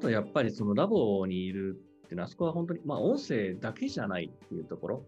[0.00, 5.04] とやっぱりそのラボにいるっていうのは、あそこは本当に、まあ音声だけじゃないっていうところ。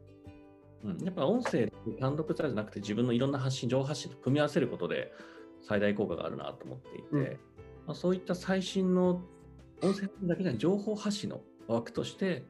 [0.84, 5.12] うん、やっぱ音声単独じゃなくて自分のいろんな発信、情報発信と組み合わせることで
[5.60, 9.22] 最大効果があるなと思っていて、うん、まあ、そういった最新の
[9.80, 12.44] 音声だけじゃない情報発信の枠として、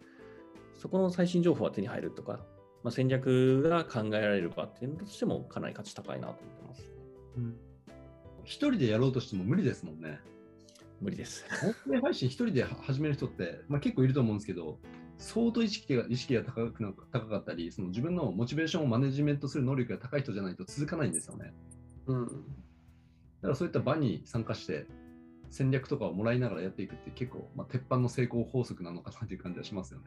[0.74, 2.40] そこの最新情報は手に入るとか、
[2.82, 6.90] まあ、戦略が考えられる場っていうのとしてもかなり価値高いなと思ってます。
[7.36, 7.56] うん、
[8.44, 10.20] 一人でやろうとしても無理ですもんね。
[11.02, 11.44] 無理です。
[11.64, 14.78] 音声配信一人で始める人って、まあ、結構いると思うんですけど、
[15.18, 21.52] 相当意識が意識が高くな高かったり、その自分のモチベーションをマネジメントする能力が高い人じゃないと続かないんですよね。
[22.06, 22.32] うん、だ
[23.42, 24.86] からそういった場に参加して、
[25.50, 30.06] 戦略とかをもらいながらやっていくって結構、まあ、鉄板の成功法則なのかなという感じはしますよね。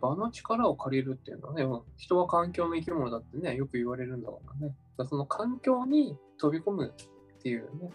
[0.00, 1.64] 場の力を借りるっていうのはね、
[1.96, 4.74] 人は環境の生き物だってね、よく言われるんだからね。
[4.96, 7.90] だその環境に飛び込むっていうね、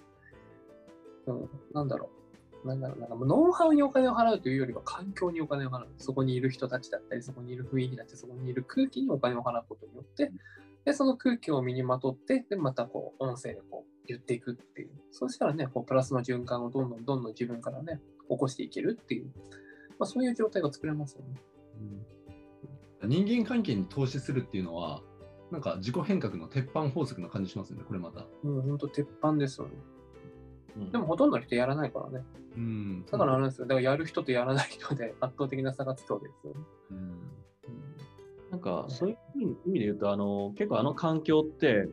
[1.27, 2.18] うん、なんだろう。
[2.66, 5.88] なんだろう、なノウハウにお金を払うというよりは環境にお金を払う。
[5.98, 10.32] そこにいる人たちだったり、そこにいる雰囲気だったり、そこにいる空気にお金を払うことによって、
[10.86, 14.91] で、その空気を身にまとって、で、またこう、音声でこう、言っていくっていう。
[15.12, 19.32] そうしたらね、こう、プラスの循環をどんどんどんどん自分からね、起こしていけるっていう、
[19.99, 21.42] まあ、そういう状態が作れますよね。
[23.02, 25.04] うん、人間関係に投資するっていうのは、
[25.52, 28.26] なんか自己変革の鉄板法則な感じしますよね、これまた。
[28.44, 29.74] うん、本当鉄板ですよね。
[30.78, 32.26] うん、でもほとんどの人やらないからね。
[32.56, 33.68] うん、だからあれですよ。
[33.68, 36.60] だからやる人とやらない人で 圧倒的な差がつくわけですよね。
[36.92, 37.20] うん、
[38.52, 39.18] なんかそういう
[39.66, 41.90] 意味で言うと、あの結構あの環境って、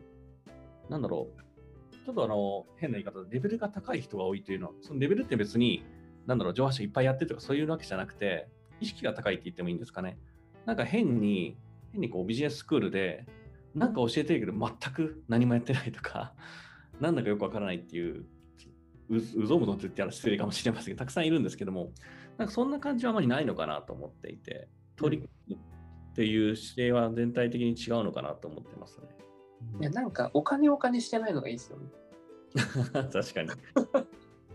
[0.89, 5.85] なんだろう、ちょっとあの変な言い方でレベルが高い人が多いというのは、そのレベルって別に、
[6.27, 8.49] なんだろう、上半身いっぱいやってるとかそういうわけじゃなくて、
[8.81, 10.19] 意識が高いって言ってもいいんですかね。
[10.67, 11.57] なんか変に、
[11.93, 13.27] 変にこうビジネススクールで、
[13.75, 16.35] なんか教えてるけど全く何もやってないとか、
[17.01, 18.25] なんだかよくわからないっていう
[19.11, 21.93] う、うぞむぞって言ったら失礼かもしれませんけど、たくさんいるんですけども、
[22.39, 29.09] なんかそんな感じはあまりないのかなと思っていて、取り組むっていう姿勢は全体的に違うのかなと思ってますね。
[29.81, 31.89] いや、なんかお金お金してないのがいいですよね。
[33.13, 33.51] 確かに。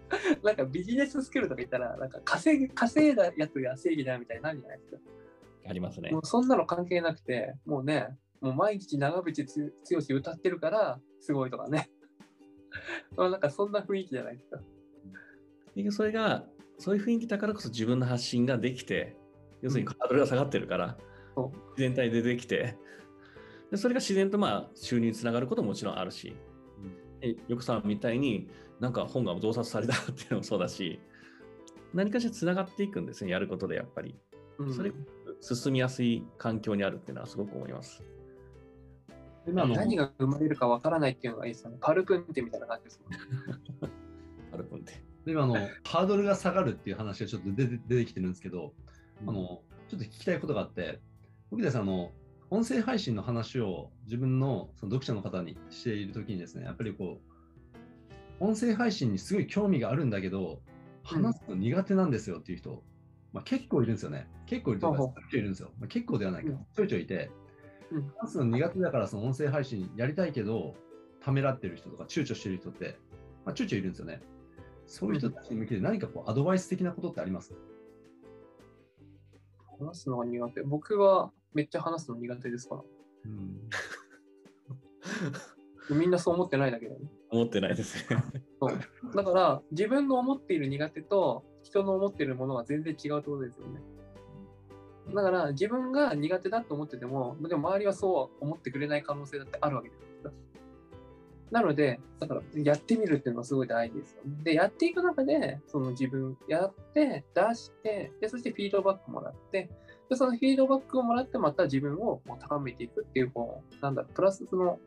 [0.43, 4.97] なんかビジネススキルとか言ったら、なんか稼ぎ稼いだやつが正義だみたいになるじゃないですか。
[5.67, 6.09] ありますね。
[6.11, 11.89] もうそんなの関係なくて、もうね、もう毎日長渕剛歌ってるからすごいとかね。
[13.17, 14.59] なんかそんな雰囲気じゃないですか。
[15.91, 19.16] それが、そういう雰囲気だからこそ自分の発信ができて、
[19.61, 20.97] 要するにハードルが下がってるから、
[21.35, 22.77] うん、全体でできて、
[23.72, 26.35] でそれが自然とまあ収入につながることももちろんあるし、
[27.23, 31.00] うん、よくさんみたいになんか本が増刷されたっていうのもそうだし、
[31.94, 34.16] 何かしらつながっていくんですね、やることでやっぱり。
[34.75, 34.91] それ
[35.41, 38.03] 進みやすい環境にあるっていうのはすごく思います。
[39.49, 41.77] 今の何が生まれるかわからないっていうのがいいですよね。
[41.81, 43.91] パルプンテみたいな感じですもんね。
[44.51, 45.03] パルプンテ。
[45.25, 48.73] 今のハードルが下がるっていう話がちょっと出て出てきてるんですけど、
[49.21, 50.99] うん、あのちょっと聞きたいことがあって、
[51.51, 52.11] 沖田さんの
[52.51, 60.61] 音声配信の話を自分のその読者の方にしているときにですね、やっぱりこう、音声配信にすごい興味があるんだけど、
[61.03, 62.83] 話すの苦手なんですよっていう人、
[63.33, 64.27] まあ、結構いるんですよね。
[64.47, 65.71] 結構いるとか、いるんですよ。
[65.79, 67.29] まあ、結構ではないけど、ちょいちょいいて、
[68.19, 70.75] 話すの苦手だからその音声配信やりたいけど、
[71.22, 72.97] ためらってる人とか躊躇してる人って、
[73.45, 74.22] まあ、ちょいちょいいるんですよね。
[74.85, 77.53] そういう人たちに向けて何かこうアドバイス的なことってあります？
[79.79, 80.61] 話すのが苦手。
[80.61, 82.81] 僕はめっちゃ話すの苦手ですから。
[85.91, 87.01] うん、みんなそう思ってないだけだね。
[87.31, 88.17] 思ってないですね
[88.59, 88.79] そう
[89.16, 93.81] だから自分の思っている苦手と人の思っているものは全然違うってことですよね。
[95.13, 100.09] だから自分が苦手だと思ってても、でも周りはそう思ってくれない可能性だってあるわけです。
[101.51, 104.43] なので、だからやってみるっていうのはすごい大事ですよ、ね。
[104.43, 109.69] で、やっていく中で、その自分やって、出して、で、そしてフィードバックもらって、
[110.09, 114.79] で、そのフィードバックをもらって、また自分を高めていくっていう、こう、なんだろう、プラスその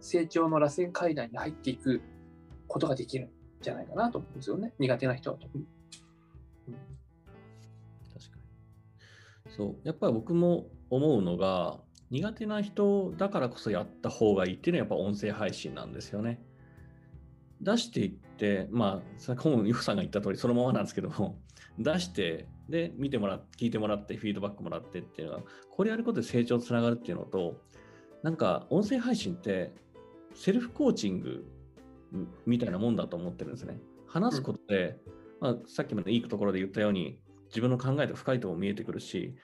[0.00, 2.02] 成長の螺旋階段に入っていく
[2.66, 3.30] ことができるん
[3.62, 4.74] じゃないかなと思うんですよね。
[4.78, 5.64] 苦手な人は特に。
[9.58, 9.76] そう。
[9.82, 16.40] やっぱり僕も思うのが、苦手な人だからこそやった方がいいっていうのはやっぱ音声配信なんですよね。
[17.60, 21.40] 出していって、まあ、さっきもさんが言った通りそのままなんですけども、
[21.76, 27.60] 出して、で、見てもらって、聞いてもらって、フィードバックもらってっていうのは、これやることで成長つながるっていうのと、
[28.22, 29.72] なんか音声配信って
[30.34, 31.46] セルフコーチング
[32.46, 33.80] みたいなもんだと思ってるんですね。
[34.06, 35.00] 話すことで、
[35.40, 39.34] うん、まあ、さっきまでいいところで言ったように、自分の考えと深いところ見えてくるし、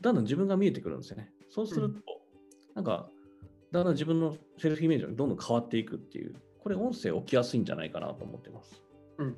[0.00, 1.30] だんだん自分が見えてくるんですよね。
[1.48, 2.02] そうすると、うん、
[2.74, 3.08] なんか、
[3.70, 8.82] だんだん自分のセルフイメージがどんどん変わっていくっていう、これ音声起きやすいんじゃないかなと思ってます。
[9.18, 9.36] うん。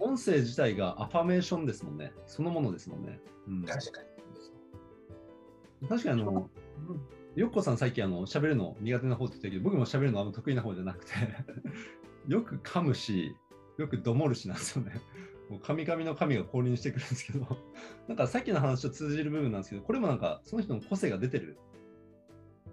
[0.00, 2.12] 音声自体がアファメーションですもんね。
[2.26, 3.20] そのものですもんね。
[3.48, 5.88] うん、確かに。
[5.88, 6.50] 確かにあの、
[6.88, 11.12] うんよっこさん最近あの喋るの苦手な方って言ってるけど、僕も喋るのあんま得意な方じゃなくて、
[12.28, 13.34] よく噛むし、
[13.78, 15.00] よくどもるしなんですよね。
[15.58, 17.46] 神々の神が降臨してくるんですけど、
[18.08, 21.58] なんかさっきの話と通じる部分なんですけど、これもなんかその人の個性が出てる。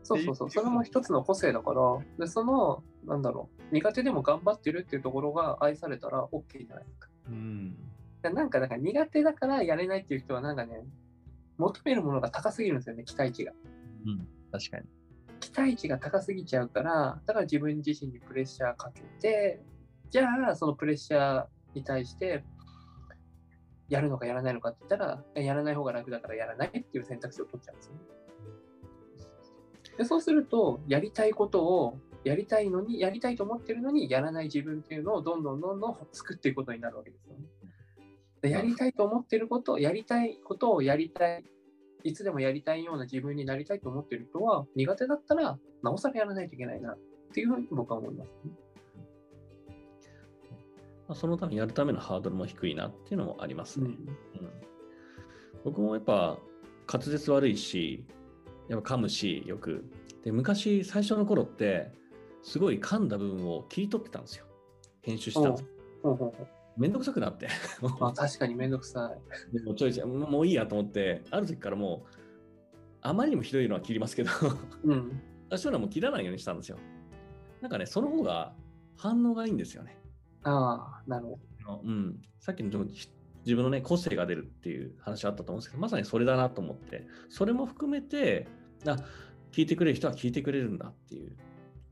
[0.03, 1.81] そうそうそう、それも一つの個性だから、
[2.17, 7.09] でその、なんだろう、苦手でも頑張ってるっていうところが愛されたら OK じゃないですか。
[7.27, 7.75] うん。
[8.21, 10.83] でなんか、だから苦手だからやれないっていう人は、なんかね、
[11.57, 13.53] 求めるものが高すぎるんですよね、期待値が。
[14.05, 14.87] うん、確かに。
[15.39, 19.61] 期待値が高すぎちゃうから、だから自分自身にプレッシャーかけて、
[20.09, 22.43] じゃあ、そのプレッシャーに対して、
[23.89, 27.99] やるのかやらないのかって言ったら、えやらない方が楽だからやらないっていう選択肢を取っちゃうんですよね。
[29.97, 37.45] でそうすると、やりたいことを、やりたいのに、やりたいと思ってるのに、やらない自分っていうのをどんどんどんどん作っていくことになるわけですよね。
[38.41, 41.43] でやりたいと思ってること、やりたいことをやりたい、
[42.03, 46.97] いつでもやりたいような自分になりたいと思ってる人は、苦手だったら、なおさらやらないといけないなっ
[47.33, 48.51] ていうふうに僕は思います、ね。
[51.09, 53.87] まあ、そのためにやるためのハードルも低いなっていうのもありますね。
[53.87, 54.51] うんうん
[55.65, 56.39] 僕もやっぱ
[56.87, 58.05] 滑舌悪いし、
[58.69, 59.83] やっぱ噛むし、よく。
[60.23, 61.91] で、昔、最初の頃って、
[62.41, 64.45] すごい噛んだ部分を切り取ってたんですよ。
[65.01, 65.65] 編集してたんです。
[66.77, 67.49] めんどくさくなって。
[67.99, 69.19] まあ、確かにめんどくさい。
[69.53, 72.17] でもちょいちょい、もうもういいやと思って、ある時からもう、
[73.01, 74.31] あまりにもひどいのは切りますけど、
[74.85, 75.21] うん。
[75.49, 76.77] 私はもう切らないようにしたんですよ。
[77.59, 78.55] なんかね、その方が
[78.95, 79.98] 反応がいいんですよね。
[80.43, 81.81] ああ、なるほど。
[81.83, 82.85] うん、さっきの
[83.45, 87.05] 自分のね個性が出るっていう話あったと思うんですけどまさにそれだなと思って。
[87.29, 88.47] それも含めて
[88.85, 88.97] あ
[89.51, 91.35] 聞いてくれる人は聞いてくれるんだっていう。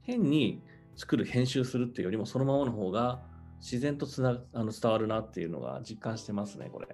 [0.02, 0.62] 変に
[0.96, 3.22] 作る編集するっていうよりもそのままの方が
[3.60, 6.88] 自然とつなあの伝わるなっていうのが実感してますねこれ。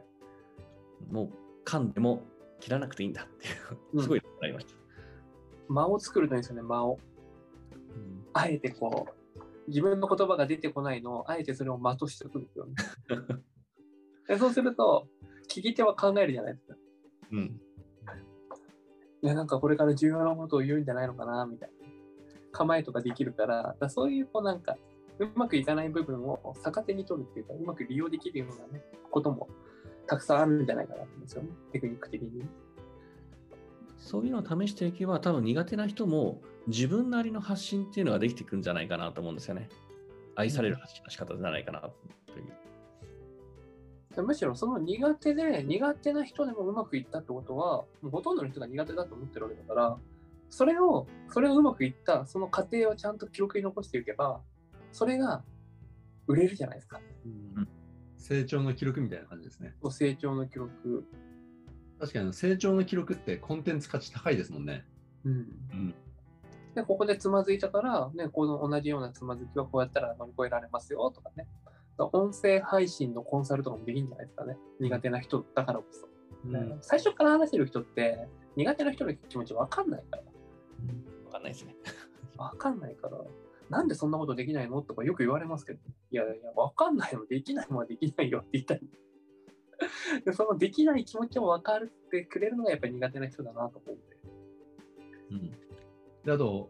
[1.11, 1.29] もう
[1.65, 2.23] 噛んでも
[2.59, 3.51] 切らなくていいんだってい
[3.99, 4.01] う。
[4.01, 4.73] すごいなりました、
[5.67, 6.97] 間を作るといいんですよね、間を。
[7.95, 8.25] うん。
[8.33, 9.22] あえてこう、
[9.67, 12.75] 自分の言葉が出てこないのを、あえてそれを間としておくんですよね。
[14.27, 15.07] でそうすると、
[15.49, 16.75] 聞き手は考えるじゃないですか。
[17.31, 17.59] うん
[19.23, 21.87] いや、なんかこれから重要なことを言うんじゃないのかな、みたいな。
[22.51, 24.77] 構えとかできるから、だそういう、こうなんか、
[25.19, 29.47] うまくいかない部分を逆手に取るっていうか、うまく利用できるようなね、ことも
[30.07, 32.45] たくさんあるんじゃないかなと思うんですよね、テクニック的に。
[34.03, 39.69] そういうのを試していけば、多分苦手な人も自分なりの発信っていうのができてくるんじゃないかなと思うんですよね。
[40.35, 41.87] 愛される発信の仕方じゃないかなと
[42.37, 42.41] い
[44.21, 44.23] う。
[44.23, 49.97] むしろその苦手で、苦手な人でもうまくいったってことは、もうほとんどの人が苦手だと思ってるわけだから、
[50.49, 54.41] それを、それをうまくいった、その過程をちゃんと記録に残していけば、
[54.91, 55.43] それが
[56.27, 56.99] 売れるじゃないですか。
[57.25, 57.29] う
[57.61, 57.67] ん
[58.23, 59.75] 成長の記録みたいな感じですね。
[59.81, 61.03] こう成長の記録。
[62.03, 64.83] 確かに成長の記録ってコンテンツ価値高いですもんね。
[65.23, 65.31] うん。
[65.31, 65.35] う
[65.73, 65.95] ん。
[66.75, 71.47] で、ここでつまずいたから、ね、この同じようなつまずきはこうやったら乗り越えられますよとかね。
[71.97, 74.57] 音声配信のコンサルとかもできるんじゃないですかね。
[74.81, 76.09] 苦手な人だからこそ。
[76.45, 78.27] うん最初から話せる人って、
[78.57, 80.23] 苦手な人の気持ち分かんないから。
[81.27, 81.73] わかんないですね。
[82.35, 83.17] わかんないから、
[83.69, 84.81] なんでそんなことできないの？
[84.81, 85.79] とかよく言われますけど、
[86.11, 88.89] いやいや、わかんないの、できないのはできないよって言ったり。
[90.25, 94.17] でそのできない気持ちを分かってくれるのがやっぱり苦手な人だなと思って。
[95.31, 95.51] うん
[96.23, 96.69] であと、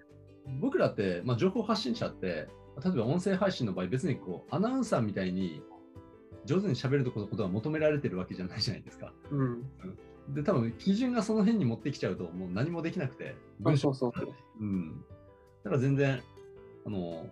[0.59, 2.47] 僕らって、まあ、情報発信者って、
[2.83, 5.61] 例えば音声配信の場合、別にこうアナウンサーみたいに
[6.45, 9.13] 上手に喋ることが求められてるわけじゃないじゃないですか。
[9.31, 9.63] うん。
[10.29, 14.35] で、多分基準がその辺に持ってきちゃうと、もう何もできなくて、文章そうそうそう。
[14.59, 15.05] うん。
[15.63, 16.21] だから全然、
[16.85, 17.27] あの、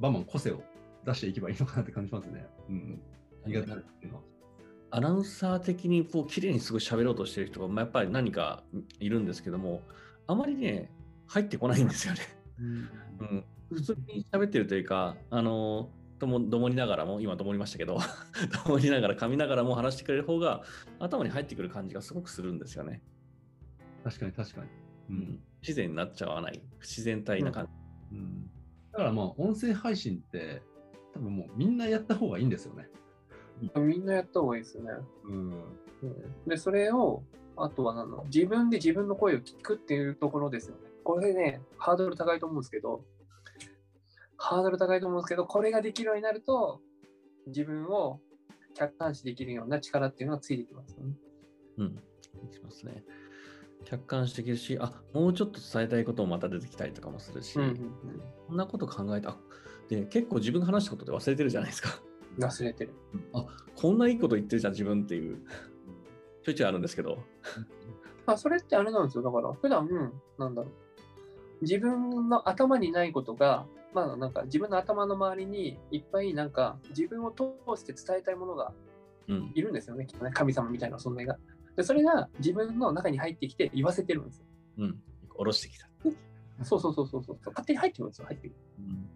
[0.00, 0.62] バンバン個性を
[1.04, 2.46] 出していけばいいのかなって感じしますね。
[2.68, 3.00] うん。
[3.46, 4.24] 苦手なっていうのは。
[4.90, 8.62] アナウンサー的にこう綺麗にすごい喋ろうとしてる人が、まあ、やっぱり何か
[9.00, 9.82] いるんですけども、
[10.26, 10.90] あまりね、
[11.26, 12.20] 入ってこないんですよね。
[12.58, 17.98] うん、普通に喋ってるというか、あの、ともどもりながらも、今どもりましたけど、
[18.64, 20.62] どもりながら噛みながらも話してくれる方が
[20.98, 23.02] 頭に入ってくる感じがすごくするんですよね。
[24.04, 24.66] 確かに確かに。
[25.10, 28.16] ううん自然になっちゃわない、不自然体な感じ。
[28.16, 28.50] うん、
[28.92, 30.62] だからまあ、音声配信って、
[31.12, 32.88] 多分もうみんなやった方がいいんですよね。
[33.76, 34.90] みんなやった方がいいですよね。
[35.24, 35.34] うん。
[35.34, 37.22] うんで、それを、
[37.56, 40.82] あとは何の自分で自分の声を聞くっていうところですよね。
[41.04, 43.02] これね、ハードル高いと思うんですけど、
[44.36, 46.80] ハードル高いと思うんですけど、これができるようになると、
[47.46, 48.20] 自分を
[48.74, 51.14] 客観視できるような力っていうのがついてきますよね。
[51.78, 52.02] うん、で
[52.52, 53.04] きますね。
[53.84, 57.76] 客観視できるし、あもうちょっと伝えたいこともまた出てきたりとかもするし、うんうんうん
[58.48, 59.30] こんなこと考えた。
[59.30, 59.38] あ
[59.88, 62.00] で、結構自分が話したことで忘れてるじゃないですか。
[62.38, 62.92] 忘れてる。
[63.74, 65.40] こんないいこと言ってるじゃん、自分っていう。
[66.42, 67.18] ちょいちょいあるんですけど。
[68.26, 69.22] あ、それってあれなんですよ。
[69.22, 69.88] だから、普段、
[70.38, 70.72] なんだろう。
[71.62, 77.44] 自分の頭にないことが、まあなんか自分の頭の周りにいっぱいなんか自分を通
[77.80, 78.74] して伝えたいものが
[79.28, 79.52] うん。
[79.54, 80.30] いるんですよね、きっとね。
[80.32, 81.36] 神様みたいな存在が。
[81.76, 84.46] で、それが自分の中に入ってきて言わせてるんですよ。
[84.78, 85.02] うん。
[85.30, 85.88] 下ろしてきた。
[86.62, 87.38] そうそうそうそうそう。
[87.44, 88.56] 勝手に入ってくるんですよ、入ってくる。
[88.78, 89.08] うん。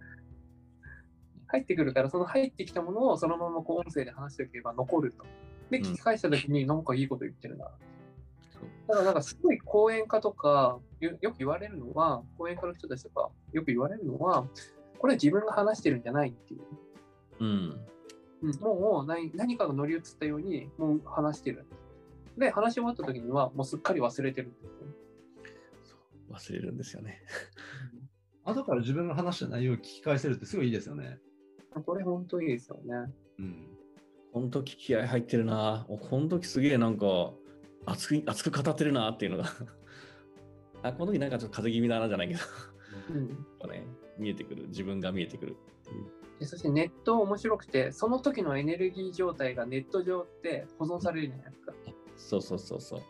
[1.51, 5.25] 入ってくるから、その入ってきたものをそのままこう音声で話しておけば残ると。
[5.71, 7.67] で、うん聞き返したときに、なんかいいこと言ってるな。
[8.51, 14.47] そうだからなんかすごい講演家とかよよく言われるのは、講演家の人たちとかよく言われるのは、
[14.99, 16.61] これは自分が話してるんじゃないっていう。
[17.41, 17.81] うん。
[18.43, 21.67] うん、もう何何かが乗り移ったようにもう話してる。
[22.39, 24.53] で、話し終わった時にはもうすっかり忘れてる
[25.85, 27.23] そう忘れるんですよね。
[28.45, 31.19] 後から自分が話した内容を聞き返せるってすごいいいですよね。
[31.85, 33.13] これ本当いいですよね。
[33.39, 33.67] うん。
[34.33, 35.87] この時気合入ってるな。
[35.89, 37.33] おこの時すげえなんか
[37.87, 39.45] 熱く熱く語ってるなっていうのが。
[40.83, 42.41] あ、この時なんかちょっと風邪気味だなじゃないけど。
[43.11, 43.87] うん、やっぱね、
[44.19, 44.69] 見えてくる。
[44.69, 46.05] 自分が見えてくるっていう。
[46.41, 51.75] でそしてネット面白くて、その時のエネルギー状態がネット上って保存されるじゃないですか。
[52.17, 53.01] そうそうそうそう。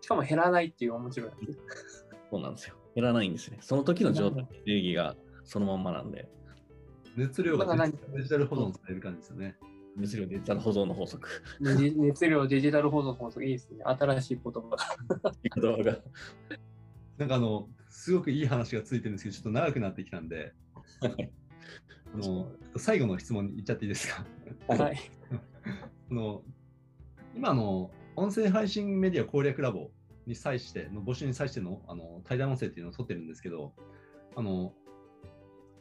[0.00, 1.30] しかも減らないっていう面白い。
[2.30, 2.76] そうなんですよ。
[2.94, 3.58] 減らないんですね。
[3.60, 6.28] その時の状態、エネルギーがそのまんまなんで。
[7.16, 9.56] 熱量がデジタル保存される感じですよね。
[9.96, 11.28] 熱量デジタル保存の法則。
[11.60, 13.82] 熱量デジタル保存法則いいですね。
[13.84, 14.76] 新しい言葉が。
[15.54, 15.98] 言葉が。
[17.18, 20.54] なんかあの、すごくいい話がついてるんですけど、ちょっと長くなってきたんで、
[21.02, 24.24] あの最後の質問に行っちゃっていいですか？
[24.68, 24.98] はい。
[26.10, 26.42] あの
[27.36, 29.90] 今の音声配信メディア攻略ラボ
[30.26, 33.74] に際しての募集に際してのあの対談音声っていうのを取ってるんですけど、
[34.34, 34.74] あの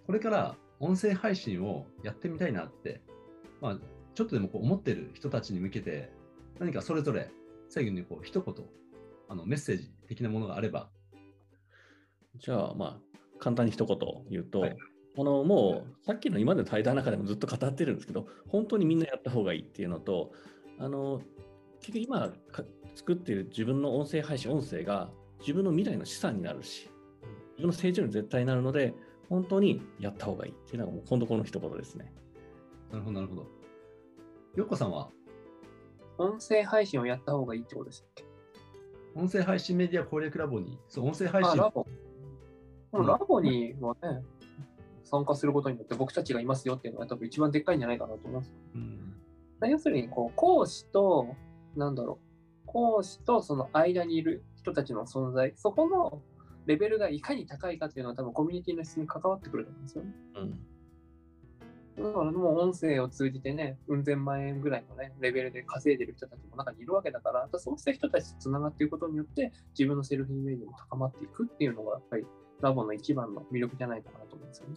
[0.06, 3.02] これから音声配信をやってみたいなって、
[3.62, 3.78] まあ、
[4.16, 6.12] ちょっとでもこう思ってる人たちに向けて、
[6.60, 7.30] 何かそれぞれ
[7.70, 8.56] 最後にこう一言
[9.28, 10.90] あのメッセージ的なものがあれば、
[12.38, 13.98] じゃあ、まあ、簡単に一言
[14.30, 14.78] 言うと、はい。
[15.18, 20.32] あのもうさっきの今までの対談の中でもずっと語ってるんですけど、本当にみんなやった方がいいっていうのと、
[20.78, 21.22] あの
[21.82, 22.64] 結局今か
[22.96, 25.10] 作っている自分の音声配信、音声が
[25.40, 26.90] 自分の未来の資産になるし、
[27.58, 28.94] 自分の成長に絶対になるので、
[29.30, 32.12] 本当にやった方がいいっていうのがもう今度この一言ですね。
[32.92, 33.46] なるほど、なるほど。
[34.56, 35.10] よっこさんは？
[36.18, 38.26] 音声配信をやった方がいいってことでしたっけ？
[39.16, 41.86] 音声配信メディア攻略ラボに、そう音声配信あ、ラボ。
[42.92, 44.24] うんラボにはね、
[45.04, 48.52] 参加することによって僕たちがいますよっていうのが多分一番でっかいんじゃないかなと思います。
[48.76, 49.16] うん
[49.62, 51.36] 要するにこう講師と、
[51.76, 52.20] なんだろ
[52.64, 56.22] う、講師とその間にいる人たちの存在、そこの
[56.66, 60.12] レベルがいかに高いかっていうのは多分コミュニティの質に関わってくると思うんですよね。
[60.36, 60.60] うん。
[62.04, 72.26] だからもう音声を通じてね、うん千万円ぐらいのね、レベルで稼いでる人たちも中にいるわけだから、そうした人たちとつながっていくことによって、自分のセルフイメージも高まっていくっていうのが、やっぱり
[72.62, 74.76] ラボの一番の魅力じゃないかなと思うんですよね。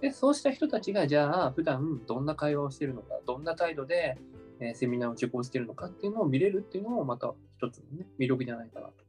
[0.00, 4.18] で、そうした人たちが、じゃあ、普段どんな会話をしているのか、どんな態度で、
[4.58, 9.01] えーセミナーを受講しているのかっていうのを見れるっていうのも、また一つのね、魅力じゃないかなと。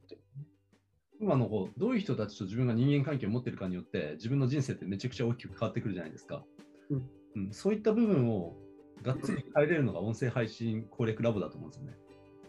[1.24, 6.44] 今のこうどういう人たちと自分が人間関係を持ってるかによって自分の人生ってめちゃくちゃ大きく変わってくるじゃないですか、
[6.90, 6.98] うん
[7.36, 8.56] うんそういった部分を
[9.02, 11.98] がっつり変えれるのが音声配信攻略ラボだと思うんですよね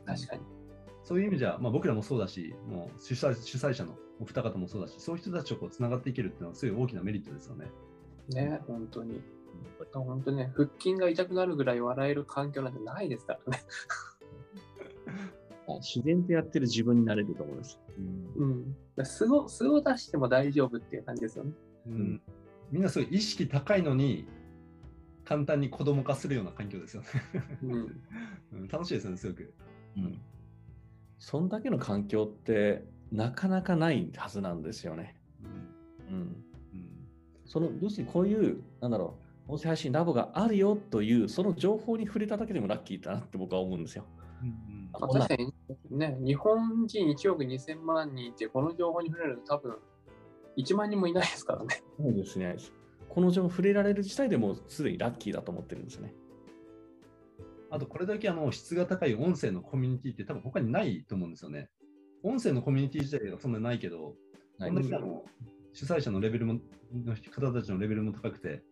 [0.05, 0.43] 確かに。
[1.03, 7.71] そういう意味じゃ、まあ、僕らもそうだしもう主催主催者のお二方もそうだしそういう人たちとこうつながっていけるっていうのはすごい大きなメリットですよね
[8.29, 9.23] ね、本当に。
[9.93, 13.63] 本当ね、腹筋が痛くなるぐらい笑える環境なんてないですからね。
[15.81, 17.81] 自然とやってる自分になれると思います。
[18.37, 18.77] うん。
[19.05, 21.53] 素を素を出しても大丈夫っていう感じですよね。
[21.87, 22.23] うん
[22.71, 24.27] みんなそういう意識高いのに
[25.25, 27.09] 簡単に子供化するような環境ですよね、
[27.63, 27.73] うん。
[28.53, 29.55] うん楽しいですよねすごく
[29.97, 30.19] うん。
[31.19, 35.17] そんだけの環境ってなかなかないはずなんですよね。
[36.11, 36.23] うんうん。
[36.23, 36.45] うん
[37.45, 39.19] その、要するにこういう、なんだろ
[39.49, 44.07] う、音声配信ラボがあるよという、その情報に触れただけでもラッキーだなって僕は思うんですよ。
[44.95, 45.53] うんまあ、確かに
[45.91, 49.77] ね、日本人1億2000万人ってこの情報に触れると多分
[50.57, 51.83] 1万人もいないですからね。
[51.99, 52.57] そうですね。
[53.09, 56.15] この情報触れられる自体でもすでにラッキーだと思ってるんですよね。
[57.71, 61.71] あと、これだけあの質が高い音声のコミュニティって多分他にないと思うんですよね。
[62.23, 64.15] 音声のコミュニティ自体がそんなにないけど、
[64.59, 65.25] はいこんだけあの
[65.73, 66.55] 主催者のレベルも、
[66.93, 68.63] の方たちのレベルも高くて、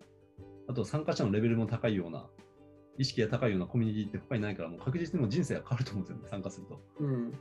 [0.68, 2.28] あと参加者のレベルも高いような、
[2.98, 6.80] 意識が高いようなコミュニティって他にないから、もう確実にもう人生が変わると思うんですよね、参加すると。
[7.00, 7.32] うん。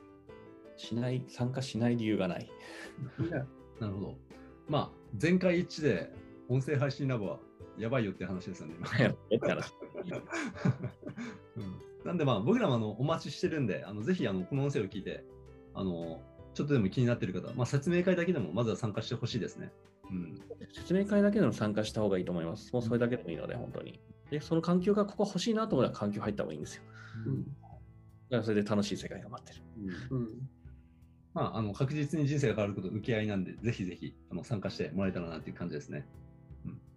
[0.77, 2.43] しない、参加しない理由がない。
[2.43, 2.49] ね
[3.79, 4.17] なるほど。
[4.67, 6.11] まあ、全会一致で
[6.47, 7.39] 音声配信ラボは
[7.77, 8.87] やばいよって話ですよね、今。
[12.05, 15.23] なんでまあ僕らもあのお待ちしてるんで、あのぜひあのこの音声を聞いて、
[15.73, 16.21] あの
[16.53, 19.71] ちょっとでも気になってる方、まあ、説明会だけでもまずは参加してほしいですね。
[20.09, 20.41] うん、
[20.73, 22.73] 説明会だけでも参加した方がいいと思います。
[22.73, 23.99] もうそれだけでもいいので、本当に。
[24.31, 26.83] で、その環境がここ欲しいなと思ったら環境入った方がいいんですよ。
[27.27, 27.43] うん。
[27.43, 29.61] だからそれで楽しい世界が待ってる。
[30.09, 30.27] うん。
[31.33, 36.05] まあ、あの確実に人生が変わること受け合いなんで、ぜひぜひあの参加してもらえたらなという感じですね。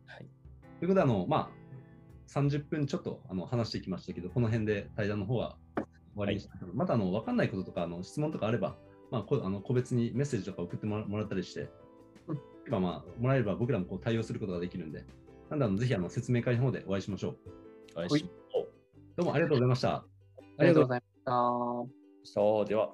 [0.06, 0.26] はい。
[0.78, 1.64] ということで、あのまあ、
[2.28, 8.76] 30分ちょっとあの話してきましたけど、この辺で対談の方は終わりにしたいと思いまたあの分かんないこととかあの質問とかあれば、
[9.10, 11.68] まあ、こあの個別にメッセージとか送ってもらもらったりして、
[12.28, 12.38] うん
[12.70, 15.04] まあまあ、もらえれば僕らもこう対応することができるんで、
[15.50, 17.36] なんであのぜひあの説明会の方でお会いしましょう。
[17.96, 18.30] お願いし
[19.16, 20.04] どうもありがとうございました。
[20.58, 22.32] ありがとうございました。
[22.32, 22.92] そうでは。